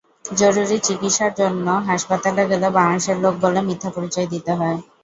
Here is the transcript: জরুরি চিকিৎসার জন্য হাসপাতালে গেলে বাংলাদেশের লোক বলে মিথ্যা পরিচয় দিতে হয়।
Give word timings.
জরুরি 0.25 0.77
চিকিৎসার 0.87 1.31
জন্য 1.39 1.67
হাসপাতালে 1.89 2.43
গেলে 2.51 2.67
বাংলাদেশের 2.71 3.17
লোক 3.23 3.33
বলে 3.43 3.59
মিথ্যা 3.67 3.89
পরিচয় 3.95 4.27
দিতে 4.33 4.51
হয়। 4.53 4.77